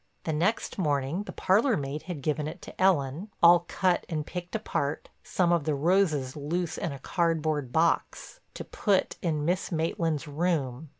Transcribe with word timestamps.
The 0.23 0.33
next 0.33 0.79
morning 0.79 1.25
the 1.25 1.31
parlor 1.31 1.77
maid 1.77 2.01
had 2.09 2.23
given 2.23 2.47
it 2.47 2.59
to 2.63 2.81
Ellen—all 2.81 3.59
cut 3.67 4.03
and 4.09 4.25
picked 4.25 4.55
apart, 4.55 5.09
some 5.21 5.51
of 5.51 5.63
the 5.65 5.75
roses 5.75 6.35
loose 6.35 6.79
in 6.79 6.91
a 6.91 6.97
cardboard 6.97 7.71
box—to 7.71 8.63
put 8.63 9.17
in 9.21 9.45
Miss 9.45 9.71
Maitland's 9.71 10.27
room. 10.27 10.89